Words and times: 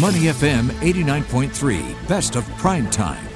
Money 0.00 0.20
FM 0.20 0.70
89.3, 0.80 2.08
best 2.08 2.34
of 2.34 2.48
prime 2.56 2.88
time. 2.88 3.28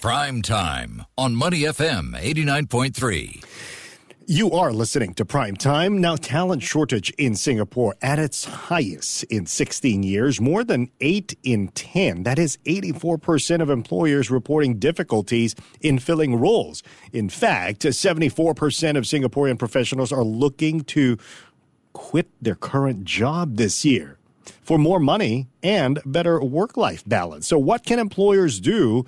Prime 0.00 0.42
time 0.42 1.02
on 1.18 1.34
Money 1.34 1.62
FM 1.62 2.12
89.3. 2.12 3.44
You 4.28 4.52
are 4.52 4.72
listening 4.72 5.14
to 5.14 5.24
Prime 5.24 5.56
Time. 5.56 6.00
Now, 6.00 6.14
talent 6.14 6.62
shortage 6.62 7.10
in 7.18 7.34
Singapore 7.34 7.96
at 8.00 8.20
its 8.20 8.44
highest 8.44 9.24
in 9.24 9.46
16 9.46 10.04
years, 10.04 10.40
more 10.40 10.62
than 10.62 10.88
8 11.00 11.36
in 11.42 11.66
10. 11.68 12.22
That 12.22 12.38
is 12.38 12.58
84% 12.58 13.60
of 13.60 13.70
employers 13.70 14.30
reporting 14.30 14.78
difficulties 14.78 15.56
in 15.80 15.98
filling 15.98 16.36
roles. 16.36 16.84
In 17.12 17.28
fact, 17.28 17.80
74% 17.80 18.96
of 18.96 19.02
Singaporean 19.02 19.58
professionals 19.58 20.12
are 20.12 20.22
looking 20.22 20.82
to 20.82 21.18
quit 21.92 22.28
their 22.40 22.54
current 22.54 23.02
job 23.02 23.56
this 23.56 23.84
year 23.84 24.20
for 24.62 24.78
more 24.78 25.00
money 25.00 25.48
and 25.62 26.00
better 26.04 26.42
work 26.42 26.76
life 26.76 27.02
balance. 27.06 27.48
So, 27.48 27.58
what 27.58 27.84
can 27.84 27.98
employers 27.98 28.60
do 28.60 29.04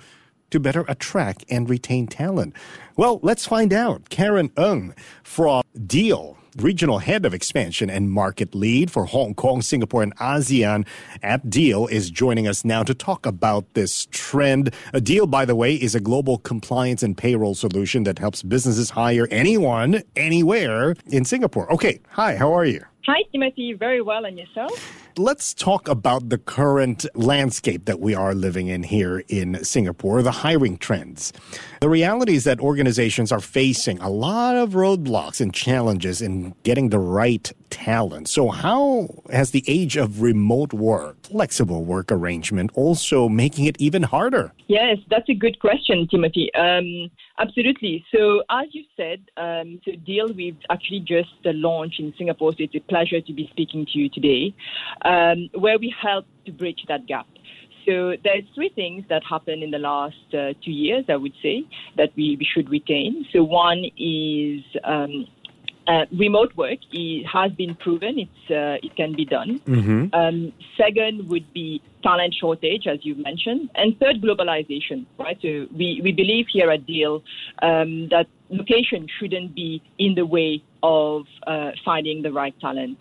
to 0.51 0.59
better 0.59 0.85
attract 0.87 1.45
and 1.49 1.69
retain 1.69 2.07
talent? 2.07 2.53
Well, 2.95 3.19
let's 3.23 3.45
find 3.45 3.73
out. 3.73 4.09
Karen 4.09 4.51
Ng 4.57 4.93
from 5.23 5.63
Deel, 5.85 6.37
Regional 6.55 6.99
Head 6.99 7.25
of 7.25 7.33
Expansion 7.33 7.89
and 7.89 8.09
Market 8.09 8.55
Lead 8.55 8.89
for 8.89 9.05
Hong 9.05 9.33
Kong, 9.33 9.61
Singapore, 9.61 10.01
and 10.01 10.15
ASEAN 10.17 10.87
at 11.21 11.49
Deel, 11.49 11.87
is 11.87 12.09
joining 12.09 12.47
us 12.47 12.63
now 12.63 12.83
to 12.83 12.93
talk 12.93 13.25
about 13.25 13.73
this 13.73 14.07
trend. 14.11 14.73
A 14.93 15.01
Deel, 15.01 15.27
by 15.27 15.43
the 15.43 15.55
way, 15.55 15.75
is 15.75 15.93
a 15.95 15.99
global 15.99 16.37
compliance 16.37 17.03
and 17.03 17.17
payroll 17.17 17.55
solution 17.55 18.03
that 18.03 18.19
helps 18.19 18.41
businesses 18.41 18.91
hire 18.91 19.27
anyone, 19.31 20.03
anywhere 20.15 20.95
in 21.07 21.25
Singapore. 21.25 21.71
Okay, 21.73 21.99
hi, 22.11 22.37
how 22.37 22.53
are 22.53 22.65
you? 22.65 22.81
Hi, 23.05 23.23
Timothy. 23.31 23.73
Very 23.73 24.01
well, 24.01 24.23
and 24.23 24.37
yourself? 24.37 25.04
Let's 25.17 25.53
talk 25.53 25.87
about 25.87 26.27
the 26.27 26.37
current 26.37 27.05
landscape 27.15 27.85
that 27.85 28.01
we 28.01 28.13
are 28.13 28.35
living 28.35 28.67
in 28.67 28.83
here 28.83 29.23
in 29.29 29.63
Singapore, 29.63 30.21
the 30.21 30.31
hiring 30.31 30.77
trends. 30.77 31.31
The 31.79 31.87
reality 31.87 32.35
is 32.35 32.43
that 32.43 32.59
organizations 32.59 33.31
are 33.31 33.39
facing 33.39 33.97
a 33.99 34.09
lot 34.09 34.57
of 34.57 34.71
roadblocks 34.71 35.39
and 35.39 35.53
challenges 35.53 36.21
in 36.21 36.53
getting 36.63 36.89
the 36.89 36.99
right 36.99 37.49
talent. 37.69 38.29
So, 38.29 38.49
how 38.49 39.07
has 39.31 39.51
the 39.51 39.63
age 39.67 39.97
of 39.97 40.21
remote 40.21 40.73
work, 40.73 41.17
flexible 41.23 41.83
work 41.83 42.11
arrangement, 42.11 42.71
also 42.73 43.29
making 43.29 43.65
it 43.65 43.75
even 43.79 44.03
harder? 44.03 44.53
Yes, 44.67 44.97
that's 45.09 45.29
a 45.29 45.33
good 45.33 45.59
question, 45.59 46.07
Timothy. 46.09 46.49
Um, 46.55 47.11
absolutely. 47.37 48.03
So, 48.13 48.41
as 48.49 48.67
you 48.71 48.83
said, 48.97 49.19
um, 49.37 49.79
so 49.85 49.91
Deel 50.05 50.33
we've 50.33 50.57
actually 50.69 51.01
just 51.01 51.35
uh, 51.45 51.51
launch 51.53 51.95
in 51.99 52.13
Singapore. 52.17 52.53
So, 52.53 52.63
it's 52.63 52.75
a 52.75 52.79
pleasure 52.79 53.21
to 53.21 53.33
be 53.33 53.47
speaking 53.51 53.85
to 53.91 53.99
you 53.99 54.09
today, 54.09 54.55
um, 55.05 55.49
where 55.53 55.77
we 55.79 55.93
help 56.01 56.25
to 56.45 56.51
bridge 56.51 56.83
that 56.89 57.07
gap. 57.07 57.27
So 57.85 58.15
there's 58.23 58.43
three 58.55 58.69
things 58.69 59.05
that 59.09 59.23
happened 59.23 59.61
in 59.61 59.69
the 59.69 59.77
last 59.77 60.15
uh, 60.33 60.53
two 60.63 60.71
years, 60.71 61.05
I 61.07 61.17
would 61.17 61.33
say, 61.41 61.65
that 61.97 62.09
we, 62.15 62.35
we 62.39 62.45
should 62.51 62.69
retain. 62.69 63.27
So 63.31 63.43
one 63.43 63.85
is 63.97 64.63
um, 64.83 65.27
uh, 65.87 66.05
remote 66.17 66.55
work 66.55 66.79
it 66.91 67.25
has 67.25 67.51
been 67.51 67.75
proven 67.75 68.17
it's 68.17 68.51
uh, 68.51 68.85
it 68.85 68.95
can 68.95 69.13
be 69.13 69.25
done. 69.25 69.59
Mm-hmm. 69.67 70.13
Um, 70.13 70.51
second 70.77 71.29
would 71.29 71.51
be 71.53 71.81
talent 72.01 72.35
shortage, 72.39 72.87
as 72.87 72.99
you 73.03 73.15
mentioned, 73.15 73.69
and 73.75 73.97
third, 73.99 74.21
globalization. 74.21 75.05
Right. 75.19 75.37
So 75.41 75.67
we, 75.75 76.01
we 76.03 76.11
believe 76.11 76.47
here 76.51 76.71
at 76.71 76.85
Deel 76.87 77.23
um, 77.61 78.09
that 78.09 78.27
location 78.49 79.07
shouldn't 79.19 79.53
be 79.55 79.81
in 79.99 80.15
the 80.15 80.25
way 80.25 80.63
of 80.81 81.25
uh, 81.45 81.71
finding 81.83 82.23
the 82.23 82.31
right 82.31 82.59
talent, 82.59 82.97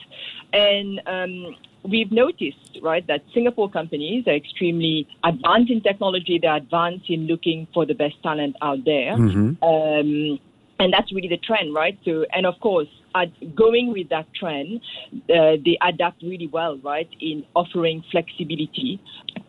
and 0.52 1.00
um, 1.06 1.56
we've 1.84 2.10
noticed, 2.10 2.78
right, 2.82 3.06
that 3.06 3.22
Singapore 3.32 3.70
companies 3.70 4.26
are 4.26 4.34
extremely 4.34 5.06
advanced 5.22 5.70
in 5.70 5.80
technology. 5.80 6.38
They're 6.40 6.56
advanced 6.56 7.08
in 7.08 7.26
looking 7.26 7.68
for 7.72 7.86
the 7.86 7.94
best 7.94 8.22
talent 8.22 8.56
out 8.62 8.84
there. 8.84 9.16
Mm-hmm. 9.16 9.62
Um, 9.62 10.40
and 10.80 10.92
that's 10.92 11.12
really 11.12 11.28
the 11.28 11.36
trend, 11.36 11.74
right? 11.74 11.98
So, 12.04 12.24
and 12.32 12.46
of 12.46 12.58
course, 12.60 12.88
at 13.14 13.54
going 13.54 13.92
with 13.92 14.08
that 14.10 14.26
trend, 14.34 14.80
uh, 15.12 15.56
they 15.64 15.78
adapt 15.82 16.22
really 16.22 16.48
well, 16.52 16.78
right, 16.78 17.08
in 17.20 17.44
offering 17.54 18.02
flexibility 18.10 19.00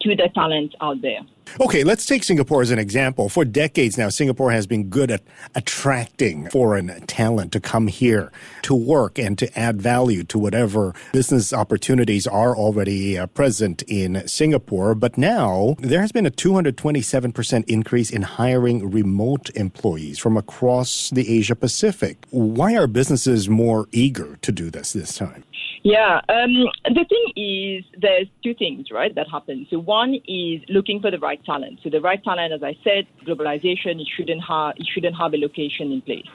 to 0.01 0.15
the 0.15 0.29
talent 0.33 0.75
out 0.81 1.01
there. 1.01 1.21
Okay, 1.59 1.83
let's 1.83 2.05
take 2.05 2.23
Singapore 2.23 2.61
as 2.61 2.71
an 2.71 2.79
example. 2.79 3.29
For 3.29 3.45
decades 3.45 3.97
now, 3.97 4.09
Singapore 4.09 4.51
has 4.51 4.67
been 4.67 4.89
good 4.89 5.09
at 5.09 5.21
attracting 5.53 6.49
foreign 6.49 6.87
talent 7.05 7.53
to 7.53 7.59
come 7.59 7.87
here 7.87 8.31
to 8.63 8.75
work 8.75 9.17
and 9.17 9.37
to 9.37 9.57
add 9.57 9.81
value 9.81 10.23
to 10.25 10.39
whatever 10.39 10.93
business 11.13 11.53
opportunities 11.53 12.27
are 12.27 12.57
already 12.57 13.17
uh, 13.17 13.27
present 13.27 13.83
in 13.87 14.27
Singapore. 14.27 14.95
But 14.95 15.17
now 15.17 15.75
there 15.79 16.01
has 16.01 16.11
been 16.11 16.25
a 16.25 16.31
227% 16.31 17.63
increase 17.67 18.09
in 18.09 18.23
hiring 18.23 18.91
remote 18.91 19.49
employees 19.55 20.19
from 20.19 20.35
across 20.35 21.09
the 21.11 21.37
Asia 21.37 21.55
Pacific. 21.55 22.25
Why 22.31 22.75
are 22.75 22.87
businesses 22.87 23.47
more 23.55 23.87
eager 23.91 24.37
to 24.41 24.51
do 24.51 24.69
this 24.69 24.93
this 24.93 25.15
time? 25.15 25.43
Yeah, 25.83 26.19
um, 26.29 26.65
the 26.83 27.05
thing 27.07 27.25
is, 27.35 27.85
there's 28.01 28.27
two 28.43 28.55
things, 28.55 28.89
right, 28.89 29.13
that 29.13 29.29
happen. 29.29 29.67
So 29.69 29.77
one 29.77 30.15
is 30.27 30.61
looking 30.67 30.99
for 30.99 31.11
the 31.11 31.19
right 31.19 31.43
talent. 31.45 31.79
So 31.83 31.91
the 31.91 32.01
right 32.01 32.23
talent, 32.23 32.53
as 32.53 32.63
I 32.63 32.75
said, 32.83 33.05
globalization, 33.25 34.01
it 34.01 34.07
shouldn't 34.15 34.43
have 34.43 34.73
it 34.77 34.87
shouldn't 34.91 35.15
have 35.15 35.33
a 35.33 35.37
location 35.37 35.91
in 35.91 36.01
place. 36.01 36.25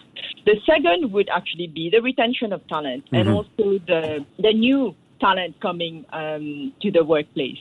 The 0.47 0.57
second 0.65 1.13
would 1.13 1.29
actually 1.29 1.67
be 1.67 1.91
the 1.91 2.01
retention 2.01 2.53
of 2.53 2.67
talent 2.69 3.05
and 3.13 3.29
also 3.29 3.65
the 3.87 4.25
the 4.39 4.53
new 4.53 4.95
talent 5.21 5.61
coming 5.61 6.07
um, 6.13 6.73
to 6.83 6.91
the 6.91 7.05
workplace. 7.05 7.59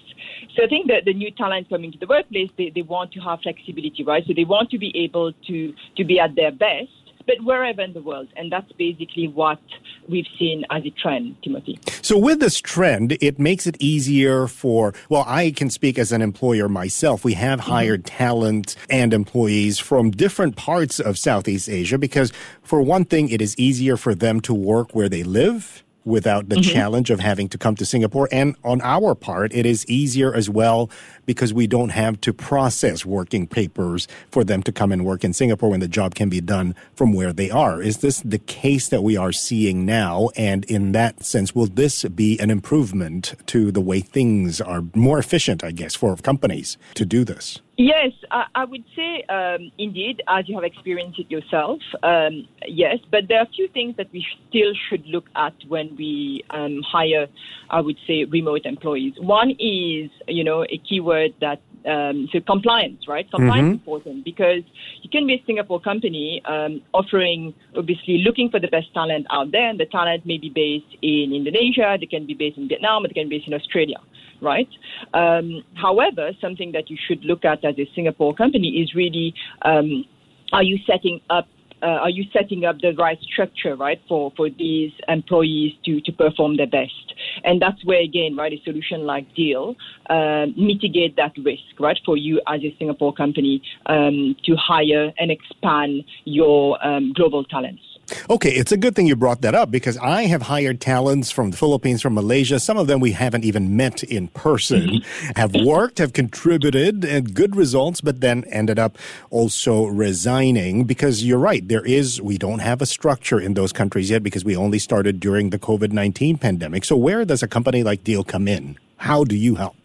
So 0.55 0.63
I 0.63 0.67
think 0.67 0.87
that 0.87 1.05
the 1.05 1.13
new 1.13 1.31
talent 1.31 1.69
coming 1.69 1.91
to 1.91 1.97
the 1.97 2.07
workplace, 2.07 2.49
they, 2.57 2.71
they 2.73 2.81
want 2.81 3.11
to 3.13 3.19
have 3.19 3.41
flexibility, 3.41 4.03
right? 4.03 4.23
So 4.25 4.33
they 4.33 4.45
want 4.45 4.69
to 4.71 4.77
be 4.77 4.91
able 4.95 5.33
to 5.33 5.73
to 5.97 6.03
be 6.05 6.19
at 6.19 6.35
their 6.35 6.51
best 6.51 6.91
but 7.29 7.45
wherever 7.45 7.81
in 7.81 7.93
the 7.93 8.01
world. 8.01 8.27
And 8.35 8.51
that's 8.51 8.71
basically 8.71 9.27
what 9.27 9.59
we've 10.07 10.25
seen 10.39 10.65
as 10.71 10.83
a 10.83 10.89
trend, 10.89 11.35
Timothy. 11.43 11.79
So, 12.01 12.17
with 12.17 12.39
this 12.39 12.59
trend, 12.59 13.17
it 13.21 13.37
makes 13.37 13.67
it 13.67 13.77
easier 13.79 14.47
for, 14.47 14.95
well, 15.09 15.23
I 15.27 15.51
can 15.51 15.69
speak 15.69 15.99
as 15.99 16.11
an 16.11 16.23
employer 16.23 16.67
myself. 16.67 17.23
We 17.23 17.35
have 17.35 17.59
mm-hmm. 17.59 17.71
hired 17.71 18.05
talent 18.05 18.75
and 18.89 19.13
employees 19.13 19.77
from 19.77 20.09
different 20.09 20.55
parts 20.55 20.99
of 20.99 21.19
Southeast 21.19 21.69
Asia 21.69 21.99
because, 21.99 22.33
for 22.63 22.81
one 22.81 23.05
thing, 23.05 23.29
it 23.29 23.41
is 23.41 23.55
easier 23.59 23.95
for 23.95 24.15
them 24.15 24.39
to 24.41 24.53
work 24.53 24.95
where 24.95 25.09
they 25.09 25.21
live 25.21 25.83
without 26.09 26.49
the 26.49 26.55
mm-hmm. 26.55 26.73
challenge 26.73 27.09
of 27.09 27.19
having 27.19 27.47
to 27.49 27.57
come 27.57 27.75
to 27.75 27.85
Singapore. 27.85 28.27
And 28.31 28.55
on 28.63 28.81
our 28.81 29.15
part, 29.15 29.53
it 29.53 29.65
is 29.65 29.85
easier 29.87 30.33
as 30.33 30.49
well 30.49 30.89
because 31.25 31.53
we 31.53 31.67
don't 31.67 31.89
have 31.89 32.19
to 32.21 32.33
process 32.33 33.05
working 33.05 33.47
papers 33.47 34.07
for 34.31 34.43
them 34.43 34.63
to 34.63 34.71
come 34.71 34.91
and 34.91 35.05
work 35.05 35.23
in 35.23 35.31
Singapore 35.31 35.69
when 35.69 35.79
the 35.79 35.87
job 35.87 36.15
can 36.15 36.29
be 36.29 36.41
done 36.41 36.75
from 36.95 37.13
where 37.13 37.31
they 37.31 37.51
are. 37.51 37.81
Is 37.81 37.99
this 37.99 38.21
the 38.21 38.39
case 38.39 38.89
that 38.89 39.03
we 39.03 39.15
are 39.15 39.31
seeing 39.31 39.85
now? 39.85 40.29
And 40.35 40.65
in 40.65 40.91
that 40.93 41.23
sense, 41.23 41.53
will 41.53 41.67
this 41.67 42.03
be 42.03 42.39
an 42.39 42.49
improvement 42.49 43.35
to 43.47 43.71
the 43.71 43.81
way 43.81 43.99
things 43.99 44.59
are 44.59 44.83
more 44.95 45.19
efficient, 45.19 45.63
I 45.63 45.71
guess, 45.71 45.95
for 45.95 46.15
companies 46.17 46.77
to 46.95 47.05
do 47.05 47.23
this? 47.23 47.61
Yes, 47.81 48.11
I, 48.29 48.43
I 48.55 48.65
would 48.65 48.83
say 48.93 49.23
um, 49.29 49.71
indeed, 49.77 50.21
as 50.27 50.49
you 50.49 50.55
have 50.55 50.65
experienced 50.65 51.17
it 51.17 51.31
yourself, 51.31 51.79
um, 52.03 52.45
yes. 52.67 52.97
But 53.09 53.29
there 53.29 53.39
are 53.39 53.45
a 53.45 53.55
few 53.55 53.69
things 53.69 53.95
that 53.95 54.11
we 54.11 54.25
still 54.49 54.73
should 54.89 55.05
look 55.07 55.27
at 55.37 55.53
when 55.69 55.95
we 55.95 56.43
um, 56.49 56.81
hire, 56.85 57.27
I 57.69 57.79
would 57.79 57.95
say, 58.05 58.25
remote 58.25 58.65
employees. 58.65 59.13
One 59.17 59.51
is, 59.51 60.11
you 60.27 60.43
know, 60.43 60.65
a 60.65 60.77
keyword 60.89 61.35
that 61.39 61.61
um, 61.85 62.27
so 62.31 62.39
compliance, 62.41 63.07
right? 63.07 63.29
Compliance 63.29 63.67
is 63.67 63.79
important 63.79 64.25
because 64.25 64.63
you 65.01 65.09
can 65.09 65.25
be 65.27 65.35
a 65.35 65.43
Singapore 65.45 65.79
company 65.79 66.41
um, 66.45 66.81
offering, 66.93 67.53
obviously, 67.75 68.19
looking 68.19 68.49
for 68.49 68.59
the 68.59 68.67
best 68.67 68.93
talent 68.93 69.27
out 69.31 69.51
there, 69.51 69.69
and 69.69 69.79
the 69.79 69.85
talent 69.85 70.25
may 70.25 70.37
be 70.37 70.49
based 70.49 70.97
in 71.01 71.33
Indonesia, 71.33 71.97
they 71.99 72.05
can 72.05 72.25
be 72.25 72.33
based 72.33 72.57
in 72.57 72.67
Vietnam, 72.67 73.03
they 73.03 73.13
can 73.13 73.29
be 73.29 73.37
based 73.37 73.47
in 73.47 73.53
Australia, 73.53 73.97
right? 74.41 74.69
Um, 75.13 75.63
however, 75.75 76.31
something 76.41 76.71
that 76.73 76.89
you 76.89 76.97
should 77.07 77.23
look 77.23 77.45
at 77.45 77.63
as 77.63 77.77
a 77.77 77.89
Singapore 77.95 78.33
company 78.33 78.81
is 78.81 78.93
really 78.93 79.33
um, 79.63 80.05
are 80.51 80.63
you 80.63 80.79
setting 80.85 81.21
up 81.29 81.47
uh, 81.81 81.85
are 82.03 82.09
you 82.09 82.25
setting 82.33 82.65
up 82.65 82.77
the 82.81 82.93
right 82.93 83.19
structure, 83.21 83.75
right, 83.75 84.01
for, 84.07 84.33
for 84.35 84.49
these 84.49 84.91
employees 85.07 85.73
to, 85.85 86.01
to 86.01 86.11
perform 86.11 86.57
their 86.57 86.67
best? 86.67 87.13
And 87.43 87.61
that's 87.61 87.83
where, 87.85 88.01
again, 88.01 88.35
right, 88.35 88.53
a 88.53 88.61
solution 88.63 89.05
like 89.05 89.33
Deel 89.35 89.75
uh, 90.09 90.47
mitigate 90.57 91.15
that 91.17 91.33
risk, 91.43 91.79
right, 91.79 91.99
for 92.05 92.17
you 92.17 92.41
as 92.47 92.61
a 92.63 92.75
Singapore 92.77 93.13
company 93.13 93.61
um, 93.85 94.35
to 94.45 94.55
hire 94.55 95.11
and 95.17 95.31
expand 95.31 96.03
your 96.25 96.83
um, 96.85 97.13
global 97.13 97.43
talents. 97.43 97.81
Okay, 98.29 98.51
it's 98.51 98.71
a 98.71 98.77
good 98.77 98.95
thing 98.95 99.07
you 99.07 99.15
brought 99.15 99.41
that 99.41 99.55
up 99.55 99.71
because 99.71 99.97
I 99.97 100.23
have 100.23 100.43
hired 100.43 100.81
talents 100.81 101.31
from 101.31 101.51
the 101.51 101.57
Philippines, 101.57 102.01
from 102.01 102.13
Malaysia. 102.13 102.59
Some 102.59 102.77
of 102.77 102.87
them 102.87 102.99
we 102.99 103.11
haven't 103.11 103.45
even 103.45 103.75
met 103.75 104.03
in 104.03 104.27
person, 104.29 104.81
mm-hmm. 104.81 105.39
have 105.39 105.53
worked, 105.55 105.97
have 105.97 106.13
contributed, 106.13 107.03
and 107.05 107.33
good 107.33 107.55
results, 107.55 108.01
but 108.01 108.21
then 108.21 108.43
ended 108.45 108.79
up 108.79 108.97
also 109.29 109.85
resigning 109.85 110.83
because 110.83 111.23
you're 111.23 111.39
right. 111.39 111.67
There 111.67 111.85
is, 111.85 112.21
we 112.21 112.37
don't 112.37 112.59
have 112.59 112.81
a 112.81 112.85
structure 112.85 113.39
in 113.39 113.53
those 113.53 113.71
countries 113.71 114.09
yet 114.09 114.23
because 114.23 114.45
we 114.45 114.55
only 114.55 114.79
started 114.79 115.19
during 115.19 115.49
the 115.49 115.59
COVID 115.59 115.91
19 115.91 116.37
pandemic. 116.37 116.85
So, 116.85 116.95
where 116.95 117.25
does 117.25 117.43
a 117.43 117.47
company 117.47 117.83
like 117.83 118.03
Deel 118.03 118.23
come 118.23 118.47
in? 118.47 118.77
How 118.97 119.23
do 119.23 119.35
you 119.35 119.55
help? 119.55 119.78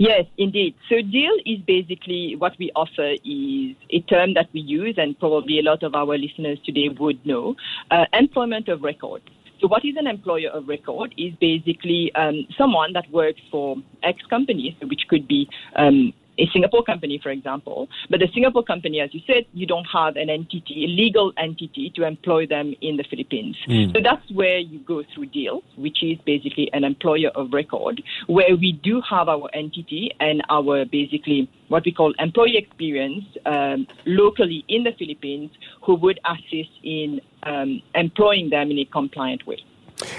Yes, 0.00 0.24
indeed. 0.38 0.74
So 0.88 1.02
Deel 1.02 1.36
is 1.44 1.58
basically 1.66 2.34
what 2.38 2.54
we 2.58 2.70
offer 2.74 3.16
is 3.22 3.76
a 3.90 4.00
term 4.08 4.32
that 4.32 4.48
we 4.54 4.60
use, 4.60 4.94
and 4.96 5.18
probably 5.18 5.58
a 5.58 5.62
lot 5.62 5.82
of 5.82 5.94
our 5.94 6.16
listeners 6.16 6.58
today 6.64 6.88
would 6.88 7.24
know, 7.26 7.54
uh, 7.90 8.06
employment 8.14 8.70
of 8.70 8.82
record. 8.82 9.20
So 9.60 9.68
what 9.68 9.84
is 9.84 9.96
an 9.98 10.06
employer 10.06 10.48
of 10.48 10.68
record 10.68 11.14
is 11.18 11.34
basically 11.38 12.10
um, 12.14 12.46
someone 12.56 12.94
that 12.94 13.10
works 13.10 13.42
for 13.50 13.76
X 14.02 14.22
company, 14.30 14.74
which 14.88 15.02
could 15.10 15.28
be 15.28 15.46
um, 15.76 16.14
a 16.40 16.50
Singapore 16.52 16.82
company, 16.82 17.20
for 17.22 17.30
example. 17.30 17.88
But 18.08 18.20
the 18.20 18.28
Singapore 18.34 18.64
company, 18.64 19.00
as 19.00 19.12
you 19.12 19.20
said, 19.26 19.44
you 19.52 19.66
don't 19.66 19.86
have 19.92 20.16
an 20.16 20.30
entity, 20.30 20.84
a 20.84 20.88
legal 20.88 21.32
entity 21.36 21.92
to 21.96 22.06
employ 22.06 22.46
them 22.46 22.74
in 22.80 22.96
the 22.96 23.04
Philippines. 23.04 23.56
Mm. 23.68 23.92
So 23.94 24.00
that's 24.02 24.28
where 24.32 24.58
you 24.58 24.80
go 24.80 25.02
through 25.14 25.26
Deel, 25.26 25.62
which 25.76 26.02
is 26.02 26.18
basically 26.24 26.70
an 26.72 26.84
employer 26.84 27.30
of 27.34 27.52
record, 27.52 28.02
where 28.26 28.56
we 28.56 28.72
do 28.72 29.02
have 29.08 29.28
our 29.28 29.48
entity 29.52 30.10
and 30.20 30.42
our 30.48 30.84
basically 30.84 31.48
what 31.68 31.84
we 31.84 31.92
call 31.92 32.12
employee 32.18 32.56
experience 32.56 33.24
um, 33.46 33.86
locally 34.04 34.64
in 34.68 34.82
the 34.82 34.92
Philippines 34.98 35.50
who 35.82 35.94
would 35.96 36.18
assist 36.24 36.70
in 36.82 37.20
um, 37.44 37.80
employing 37.94 38.50
them 38.50 38.70
in 38.70 38.78
a 38.78 38.84
compliant 38.84 39.46
way. 39.46 39.58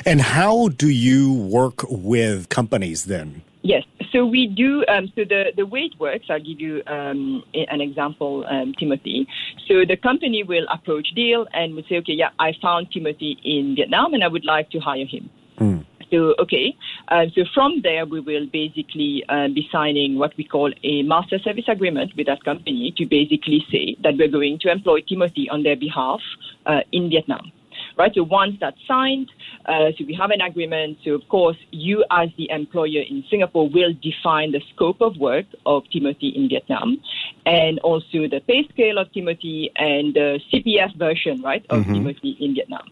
And 0.05 0.21
how 0.21 0.69
do 0.69 0.89
you 0.89 1.33
work 1.33 1.83
with 1.89 2.49
companies 2.49 3.05
then? 3.05 3.41
Yes. 3.63 3.83
So 4.11 4.25
we 4.25 4.47
do. 4.47 4.83
Um, 4.87 5.07
so 5.15 5.23
the 5.23 5.51
the 5.55 5.65
way 5.65 5.81
it 5.81 5.99
works, 5.99 6.25
I'll 6.29 6.39
give 6.39 6.59
you 6.59 6.81
um, 6.87 7.43
an 7.53 7.81
example, 7.81 8.45
um, 8.49 8.73
Timothy. 8.77 9.27
So 9.67 9.85
the 9.87 9.97
company 9.97 10.43
will 10.43 10.65
approach 10.71 11.09
Deel 11.15 11.45
and 11.53 11.75
would 11.75 11.85
say, 11.87 11.97
okay, 11.97 12.13
yeah, 12.13 12.29
I 12.39 12.53
found 12.61 12.91
Timothy 12.91 13.37
in 13.43 13.75
Vietnam, 13.75 14.13
and 14.13 14.23
I 14.23 14.27
would 14.27 14.45
like 14.45 14.71
to 14.71 14.79
hire 14.79 15.05
him. 15.05 15.29
Mm. 15.59 15.85
So 16.09 16.33
okay. 16.39 16.75
Uh, 17.07 17.25
so 17.35 17.43
from 17.53 17.81
there, 17.83 18.05
we 18.05 18.19
will 18.19 18.47
basically 18.47 19.23
uh, 19.29 19.47
be 19.47 19.69
signing 19.71 20.17
what 20.17 20.35
we 20.37 20.43
call 20.43 20.73
a 20.83 21.03
master 21.03 21.37
service 21.39 21.65
agreement 21.67 22.13
with 22.17 22.27
that 22.27 22.43
company 22.43 22.93
to 22.97 23.05
basically 23.05 23.63
say 23.71 23.95
that 24.03 24.17
we're 24.17 24.27
going 24.27 24.57
to 24.61 24.71
employ 24.71 25.01
Timothy 25.01 25.49
on 25.49 25.63
their 25.63 25.75
behalf 25.75 26.19
uh, 26.65 26.81
in 26.91 27.09
Vietnam 27.09 27.51
right? 27.97 28.11
So 28.13 28.23
once 28.23 28.55
that's 28.59 28.77
signed, 28.87 29.29
uh, 29.65 29.91
so 29.97 30.05
we 30.05 30.13
have 30.13 30.31
an 30.31 30.41
agreement. 30.41 30.97
So 31.03 31.11
of 31.11 31.27
course, 31.29 31.57
you 31.71 32.03
as 32.11 32.29
the 32.37 32.49
employer 32.49 33.01
in 33.01 33.23
Singapore 33.29 33.69
will 33.69 33.93
define 34.01 34.51
the 34.51 34.61
scope 34.73 35.01
of 35.01 35.17
work 35.17 35.45
of 35.65 35.83
Timothy 35.91 36.29
in 36.29 36.49
Vietnam, 36.49 37.01
and 37.45 37.79
also 37.79 38.27
the 38.27 38.41
pay 38.47 38.67
scale 38.69 38.97
of 38.97 39.11
Timothy 39.13 39.71
and 39.75 40.13
the 40.13 40.39
CPF 40.51 40.95
version, 40.97 41.41
right, 41.41 41.65
of 41.69 41.81
mm-hmm. 41.81 41.93
Timothy 41.93 42.37
in 42.39 42.55
Vietnam. 42.55 42.87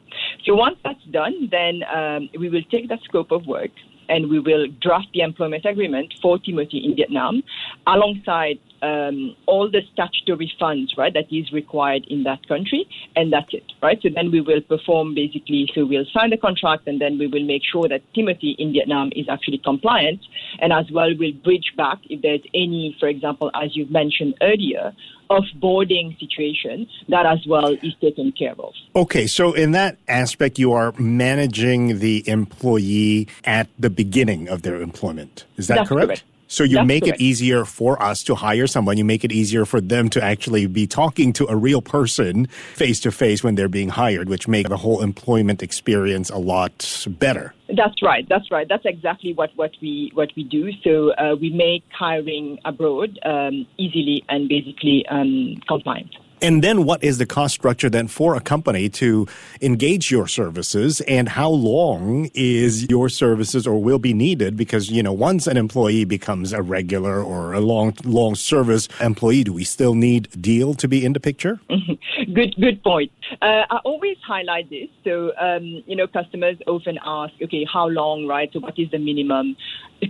So 0.45 0.55
once 0.55 0.77
that's 0.83 1.03
done, 1.11 1.49
then 1.51 1.83
um, 1.93 2.29
we 2.37 2.49
will 2.49 2.63
take 2.71 2.89
that 2.89 3.01
scope 3.03 3.31
of 3.31 3.45
work 3.45 3.71
and 4.09 4.29
we 4.29 4.39
will 4.39 4.67
draft 4.81 5.07
the 5.13 5.21
employment 5.21 5.65
agreement 5.65 6.13
for 6.21 6.39
Timothy 6.39 6.79
in 6.79 6.95
Vietnam 6.95 7.43
alongside 7.85 8.59
um, 8.81 9.35
all 9.45 9.69
the 9.69 9.81
statutory 9.93 10.51
funds, 10.59 10.93
right, 10.97 11.13
that 11.13 11.31
is 11.31 11.51
required 11.51 12.05
in 12.07 12.23
that 12.23 12.47
country, 12.47 12.87
and 13.15 13.31
that's 13.31 13.53
it, 13.53 13.63
right? 13.81 13.99
So 14.01 14.09
then 14.13 14.31
we 14.31 14.41
will 14.41 14.61
perform 14.61 15.15
basically, 15.15 15.69
so 15.73 15.85
we'll 15.85 16.05
sign 16.13 16.29
the 16.29 16.37
contract, 16.37 16.87
and 16.87 16.99
then 16.99 17.17
we 17.17 17.27
will 17.27 17.45
make 17.45 17.63
sure 17.69 17.87
that 17.87 18.01
Timothy 18.13 18.55
in 18.57 18.73
Vietnam 18.73 19.11
is 19.15 19.27
actually 19.29 19.59
compliant, 19.59 20.21
and 20.59 20.73
as 20.73 20.89
well 20.91 21.09
we'll 21.17 21.33
bridge 21.33 21.73
back 21.77 21.99
if 22.09 22.21
there's 22.21 22.41
any, 22.53 22.95
for 22.99 23.07
example, 23.07 23.51
as 23.53 23.75
you 23.75 23.85
mentioned 23.89 24.35
earlier, 24.41 24.93
off-boarding 25.29 26.17
situation 26.19 26.87
that 27.07 27.25
as 27.25 27.45
well 27.47 27.75
is 27.83 27.93
taken 28.01 28.31
care 28.31 28.55
of. 28.57 28.73
Okay, 28.95 29.27
so 29.27 29.53
in 29.53 29.71
that 29.71 29.97
aspect, 30.07 30.57
you 30.57 30.73
are 30.73 30.91
managing 30.97 31.99
the 31.99 32.27
employee 32.27 33.27
at 33.43 33.67
the 33.77 33.89
beginning 33.89 34.49
of 34.49 34.63
their 34.63 34.81
employment. 34.81 35.45
Is 35.57 35.67
that 35.67 35.87
correct? 35.87 36.07
correct. 36.07 36.23
So 36.51 36.63
you 36.63 36.77
That's 36.77 36.87
make 36.87 37.03
correct. 37.03 37.21
it 37.21 37.23
easier 37.23 37.63
for 37.63 38.01
us 38.01 38.23
to 38.23 38.33
hire 38.33 38.65
someone. 38.65 38.97
You 38.97 39.05
make 39.05 39.23
it 39.23 39.31
easier 39.31 39.65
for 39.65 39.79
them 39.79 40.09
to 40.09 40.23
actually 40.23 40.65
be 40.65 40.87
talking 40.87 41.31
to 41.33 41.45
a 41.47 41.55
real 41.55 41.79
person 41.79 42.47
face 42.73 42.99
to 43.01 43.11
face 43.11 43.43
when 43.43 43.53
they're 43.53 43.69
being 43.69 43.89
hired, 43.89 44.29
which 44.29 44.47
make 44.47 44.67
the 44.67 44.77
whole 44.77 45.01
employment 45.01 45.61
experience 45.61 46.31
a 46.31 46.39
lot 46.39 47.05
better. 47.07 47.53
That's 47.67 48.01
right. 48.01 48.27
That's 48.27 48.49
right. 48.49 48.67
That's 48.67 48.85
exactly 48.85 49.33
what, 49.33 49.51
what 49.57 49.71
we 49.79 50.11
what 50.15 50.29
we 50.35 50.43
do. 50.43 50.71
So 50.83 51.13
uh, 51.13 51.35
we 51.39 51.51
make 51.51 51.83
hiring 51.91 52.57
abroad 52.65 53.19
um, 53.23 53.67
easily 53.77 54.23
and 54.27 54.49
basically 54.49 55.05
um, 55.07 55.61
compliant. 55.67 56.15
And 56.41 56.63
then 56.63 56.85
what 56.85 57.03
is 57.03 57.17
the 57.17 57.25
cost 57.25 57.53
structure 57.53 57.89
then 57.89 58.07
for 58.07 58.35
a 58.35 58.39
company 58.39 58.87
to 58.89 59.27
engage 59.61 60.09
your 60.09 60.25
services 60.27 61.01
and 61.01 61.27
how 61.27 61.49
long 61.49 62.29
is 62.33 62.89
your 62.89 63.09
services 63.09 63.67
or 63.67 63.81
will 63.81 63.99
be 63.99 64.13
needed? 64.13 64.55
Because, 64.55 64.89
you 64.89 65.03
know, 65.03 65.11
once 65.11 65.47
an 65.47 65.57
employee 65.57 66.05
becomes 66.05 66.53
a 66.53 66.61
regular 66.61 67.21
or 67.21 67.53
a 67.53 67.59
long, 67.59 67.93
long 68.05 68.35
service 68.35 68.87
employee, 69.01 69.43
do 69.43 69.51
we 69.51 69.65
still 69.65 69.95
need 69.95 70.29
Deel 70.41 70.73
to 70.75 70.87
be 70.87 71.03
in 71.03 71.11
the 71.11 71.19
picture? 71.19 71.59
good, 72.33 72.55
good 72.59 72.81
point. 72.83 73.11
Uh, 73.41 73.63
I 73.69 73.77
always 73.83 74.17
highlight 74.25 74.69
this. 74.69 74.87
So, 75.03 75.33
um, 75.37 75.83
you 75.85 75.95
know, 75.95 76.07
customers 76.07 76.57
often 76.67 76.99
ask, 77.05 77.33
okay, 77.41 77.65
how 77.71 77.87
long, 77.87 78.27
right? 78.27 78.49
So 78.53 78.59
what 78.59 78.79
is 78.79 78.89
the 78.91 78.99
minimum? 78.99 79.57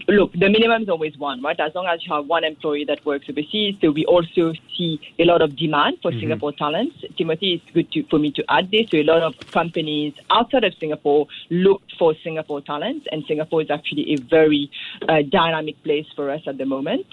Look, 0.07 0.33
the 0.33 0.49
minimum 0.49 0.83
is 0.83 0.89
always 0.89 1.17
one, 1.17 1.41
right? 1.41 1.59
As 1.59 1.73
long 1.73 1.87
as 1.87 2.05
you 2.05 2.13
have 2.13 2.27
one 2.27 2.43
employee 2.43 2.85
that 2.85 3.03
works 3.03 3.25
overseas. 3.29 3.75
So 3.81 3.89
we 3.91 4.05
also 4.05 4.53
see 4.77 4.99
a 5.17 5.25
lot 5.25 5.41
of 5.41 5.55
demand 5.55 5.97
for 6.01 6.11
mm-hmm. 6.19 6.27
Singapore 6.27 6.53
talents. 6.53 6.95
Timothy, 7.17 7.53
it's 7.53 7.73
good 7.73 7.91
to, 7.93 8.03
for 8.09 8.19
me 8.19 8.31
to 8.31 8.43
add 8.49 8.71
this. 8.71 8.89
So 8.89 8.97
a 8.97 9.03
lot 9.03 9.21
of 9.21 9.35
companies 9.51 10.13
outside 10.29 10.63
of 10.63 10.73
Singapore 10.79 11.27
look 11.49 11.81
for 11.97 12.13
Singapore 12.23 12.61
talents, 12.61 13.07
and 13.11 13.23
Singapore 13.27 13.61
is 13.61 13.69
actually 13.69 14.13
a 14.13 14.17
very 14.17 14.69
uh, 15.07 15.21
dynamic 15.29 15.81
place 15.83 16.07
for 16.15 16.29
us 16.29 16.41
at 16.47 16.57
the 16.57 16.65
moment. 16.65 17.07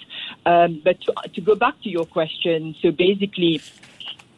Um, 0.45 0.81
but 0.83 0.99
to, 1.01 1.13
to 1.35 1.41
go 1.41 1.55
back 1.55 1.75
to 1.83 1.89
your 1.89 2.05
question, 2.05 2.75
so 2.81 2.91
basically, 2.91 3.61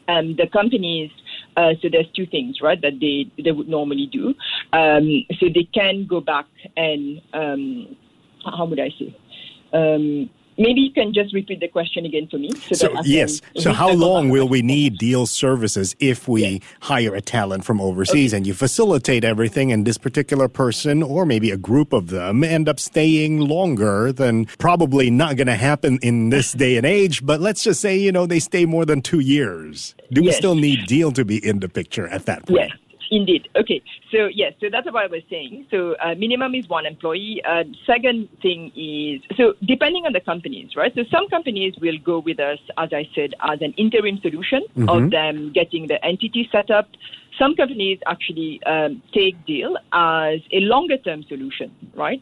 um, 0.07 0.35
the 0.35 0.47
companies. 0.47 1.11
Uh, 1.57 1.73
so 1.81 1.89
there's 1.89 2.07
two 2.15 2.25
things, 2.25 2.61
right, 2.61 2.79
that 2.81 2.99
they 3.01 3.29
they 3.43 3.51
would 3.51 3.67
normally 3.67 4.05
do. 4.05 4.33
Um, 4.71 5.25
so 5.39 5.47
they 5.53 5.67
can 5.73 6.05
go 6.07 6.21
back 6.21 6.45
and 6.77 7.21
um, 7.33 7.97
how 8.45 8.65
would 8.65 8.79
I 8.79 8.91
say? 8.97 9.13
Maybe 10.59 10.81
you 10.81 10.91
can 10.91 11.13
just 11.13 11.33
repeat 11.33 11.61
the 11.61 11.69
question 11.69 12.05
again 12.05 12.27
for 12.27 12.37
me. 12.37 12.51
So, 12.51 12.75
so 12.75 13.01
yes. 13.05 13.39
So 13.57 13.71
how 13.71 13.91
long 13.93 14.27
will 14.29 14.47
we 14.47 14.61
need 14.61 14.97
Deel 14.97 15.25
services 15.25 15.95
if 15.99 16.27
we 16.27 16.43
yes. 16.43 16.61
hire 16.81 17.15
a 17.15 17.21
talent 17.21 17.63
from 17.63 17.79
overseas 17.79 18.33
okay. 18.33 18.37
and 18.37 18.45
you 18.45 18.53
facilitate 18.53 19.23
everything 19.23 19.71
and 19.71 19.87
this 19.87 19.97
particular 19.97 20.49
person 20.49 21.01
or 21.01 21.25
maybe 21.25 21.49
a 21.49 21.57
group 21.57 21.93
of 21.93 22.09
them 22.09 22.43
end 22.43 22.67
up 22.67 22.77
staying 22.77 23.39
longer 23.39 24.11
than 24.11 24.45
probably 24.57 25.09
not 25.09 25.37
going 25.37 25.47
to 25.47 25.55
happen 25.55 25.97
in 26.01 26.29
this 26.29 26.51
day 26.51 26.75
and 26.75 26.85
age, 26.85 27.25
but 27.25 27.39
let's 27.39 27.63
just 27.63 27.79
say, 27.79 27.97
you 27.97 28.11
know, 28.11 28.25
they 28.25 28.39
stay 28.39 28.65
more 28.65 28.85
than 28.85 29.01
2 29.01 29.19
years. 29.19 29.95
Do 30.11 30.21
yes. 30.21 30.33
we 30.33 30.37
still 30.37 30.55
need 30.55 30.87
Deel 30.87 31.13
to 31.13 31.23
be 31.23 31.37
in 31.37 31.61
the 31.61 31.69
picture 31.69 32.07
at 32.07 32.25
that 32.25 32.45
point? 32.45 32.59
Yes. 32.69 32.71
Indeed. 33.11 33.49
Okay. 33.55 33.81
So 34.11 34.27
yes. 34.27 34.53
So 34.61 34.67
that's 34.71 34.85
what 34.85 35.03
I 35.03 35.07
was 35.07 35.23
saying. 35.29 35.67
So 35.71 35.95
uh, 35.95 36.15
minimum 36.15 36.53
is 36.55 36.67
one 36.69 36.85
employee. 36.85 37.41
Uh, 37.47 37.63
second 37.85 38.29
thing 38.41 38.71
is 38.75 39.21
so 39.35 39.53
depending 39.65 40.05
on 40.05 40.13
the 40.13 40.19
companies, 40.19 40.75
right? 40.75 40.93
So 40.95 41.03
some 41.11 41.27
companies 41.29 41.73
will 41.81 41.97
go 42.03 42.19
with 42.19 42.39
us, 42.39 42.59
as 42.77 42.89
I 42.93 43.09
said, 43.15 43.33
as 43.41 43.61
an 43.61 43.73
interim 43.77 44.19
solution 44.21 44.63
mm-hmm. 44.75 44.89
of 44.89 45.11
them 45.11 45.51
getting 45.53 45.87
the 45.87 46.03
entity 46.05 46.47
set 46.51 46.69
up 46.69 46.89
some 47.39 47.55
companies 47.55 47.99
actually 48.05 48.61
um, 48.65 49.01
take 49.13 49.45
Deel 49.45 49.77
as 49.93 50.39
a 50.51 50.59
longer 50.59 50.97
term 50.97 51.23
solution, 51.23 51.73
right? 51.95 52.21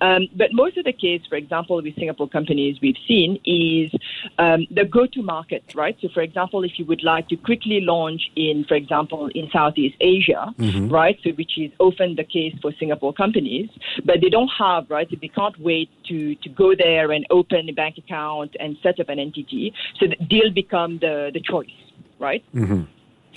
Um, 0.00 0.28
but 0.36 0.52
most 0.52 0.76
of 0.76 0.84
the 0.84 0.92
case, 0.92 1.22
for 1.28 1.36
example, 1.36 1.82
with 1.82 1.94
Singapore 1.96 2.28
companies 2.28 2.78
we've 2.80 3.02
seen 3.08 3.40
is 3.44 3.90
um, 4.38 4.66
the 4.70 4.84
go 4.84 5.06
to 5.06 5.22
market, 5.22 5.64
right? 5.74 5.96
So, 6.00 6.08
for 6.12 6.20
example, 6.20 6.64
if 6.64 6.78
you 6.78 6.84
would 6.84 7.02
like 7.02 7.28
to 7.28 7.36
quickly 7.36 7.80
launch 7.80 8.30
in, 8.36 8.64
for 8.68 8.74
example, 8.74 9.28
in 9.34 9.48
Southeast 9.50 9.96
Asia, 10.00 10.52
mm-hmm. 10.58 10.88
right? 10.88 11.18
So, 11.24 11.30
which 11.30 11.58
is 11.58 11.72
often 11.78 12.14
the 12.16 12.24
case 12.24 12.54
for 12.60 12.72
Singapore 12.78 13.12
companies, 13.12 13.70
but 14.04 14.20
they 14.20 14.28
don't 14.28 14.50
have, 14.58 14.90
right? 14.90 15.08
So 15.10 15.16
they 15.20 15.28
can't 15.28 15.58
wait 15.58 15.90
to, 16.08 16.34
to 16.34 16.48
go 16.50 16.74
there 16.76 17.10
and 17.12 17.26
open 17.30 17.68
a 17.68 17.72
bank 17.72 17.96
account 17.98 18.54
and 18.60 18.76
set 18.82 19.00
up 19.00 19.08
an 19.08 19.18
entity. 19.18 19.72
So 19.98 20.06
the 20.06 20.16
Deel 20.16 20.50
become 20.50 20.98
the, 20.98 21.30
the 21.32 21.40
choice, 21.40 21.70
right? 22.18 22.44
Mm-hmm. 22.54 22.82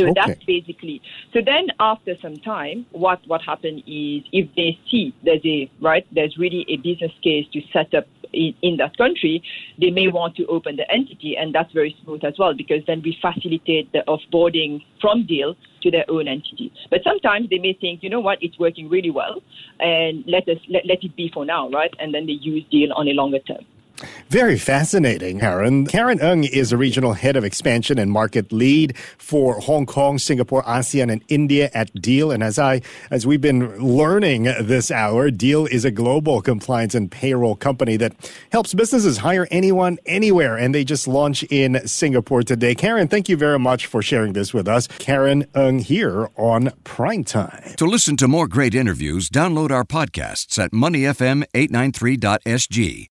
So 0.01 0.09
okay. 0.09 0.21
that's 0.25 0.43
basically. 0.43 1.01
So 1.33 1.41
then 1.45 1.67
after 1.79 2.15
some 2.21 2.37
time, 2.37 2.85
what 2.91 3.21
what 3.27 3.41
happened 3.41 3.79
is 3.85 4.23
if 4.31 4.49
they 4.55 4.79
see 4.89 5.13
there's 5.23 5.45
a 5.45 5.69
right 5.79 6.05
there's 6.11 6.37
really 6.37 6.65
a 6.67 6.77
business 6.77 7.11
case 7.23 7.45
to 7.53 7.61
set 7.71 7.93
up 7.93 8.07
in, 8.33 8.55
in 8.61 8.77
that 8.77 8.97
country, 8.97 9.43
they 9.79 9.91
may 9.91 10.07
want 10.07 10.35
to 10.37 10.45
open 10.47 10.75
the 10.77 10.89
entity, 10.91 11.35
and 11.37 11.53
that's 11.53 11.71
very 11.73 11.95
smooth 12.03 12.23
as 12.23 12.33
well 12.39 12.53
because 12.53 12.81
then 12.87 13.01
we 13.03 13.17
facilitate 13.21 13.91
the 13.91 14.03
offboarding 14.07 14.83
from 14.99 15.25
Deel 15.27 15.55
to 15.83 15.91
their 15.91 16.05
own 16.09 16.27
entity. 16.27 16.71
But 16.89 17.01
sometimes 17.03 17.49
they 17.49 17.59
may 17.59 17.73
think, 17.73 18.01
you 18.01 18.09
know 18.09 18.21
what, 18.21 18.39
it's 18.41 18.57
working 18.57 18.89
really 18.89 19.11
well, 19.11 19.43
and 19.79 20.23
let 20.27 20.47
us 20.49 20.57
let, 20.67 20.85
let 20.85 21.03
it 21.03 21.15
be 21.15 21.29
for 21.31 21.45
now, 21.45 21.69
right? 21.69 21.93
And 21.99 22.13
then 22.13 22.25
they 22.25 22.33
use 22.33 22.63
Deel 22.71 22.91
on 22.93 23.07
a 23.07 23.13
longer 23.13 23.39
term. 23.39 23.65
Very 24.31 24.57
fascinating, 24.57 25.41
Karen. 25.41 25.85
Karen 25.87 26.21
Ng 26.21 26.45
is 26.45 26.71
a 26.71 26.77
regional 26.77 27.11
head 27.11 27.35
of 27.35 27.43
expansion 27.43 27.99
and 27.99 28.09
market 28.09 28.53
lead 28.53 28.95
for 29.17 29.59
Hong 29.59 29.85
Kong, 29.85 30.17
Singapore, 30.19 30.63
ASEAN, 30.63 31.11
and 31.11 31.21
India 31.27 31.69
at 31.73 31.93
Deel. 32.01 32.31
And 32.31 32.41
as 32.41 32.57
I, 32.57 32.81
as 33.09 33.27
we've 33.27 33.41
been 33.41 33.77
learning 33.77 34.43
this 34.43 34.89
hour, 34.89 35.31
Deel 35.31 35.65
is 35.65 35.83
a 35.83 35.91
global 35.91 36.41
compliance 36.41 36.95
and 36.95 37.11
payroll 37.11 37.57
company 37.57 37.97
that 37.97 38.13
helps 38.53 38.73
businesses 38.73 39.17
hire 39.17 39.49
anyone, 39.51 39.97
anywhere. 40.05 40.55
And 40.55 40.73
they 40.73 40.85
just 40.85 41.09
launched 41.09 41.43
in 41.51 41.85
Singapore 41.85 42.43
today. 42.43 42.73
Karen, 42.73 43.09
thank 43.09 43.27
you 43.27 43.35
very 43.35 43.59
much 43.59 43.85
for 43.85 44.01
sharing 44.01 44.31
this 44.31 44.53
with 44.53 44.65
us. 44.65 44.87
Karen 44.97 45.45
Ng 45.55 45.79
here 45.79 46.29
on 46.37 46.71
Prime 46.85 47.25
Time. 47.25 47.73
To 47.75 47.85
listen 47.85 48.15
to 48.15 48.29
more 48.29 48.47
great 48.47 48.75
interviews, 48.75 49.29
download 49.29 49.71
our 49.71 49.83
podcasts 49.83 50.57
at 50.57 50.71
moneyfm893.sg 50.71 53.10